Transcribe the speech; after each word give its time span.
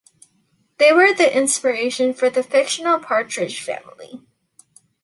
They 0.79 0.91
were 0.91 1.13
the 1.13 1.29
inspriration 1.31 2.15
for 2.15 2.27
the 2.31 2.41
fictional 2.41 2.97
Partridge 2.97 3.61
Family. 3.61 4.23